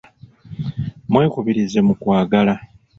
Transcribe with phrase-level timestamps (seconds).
[1.11, 2.53] Mwekubirize mu kwagala.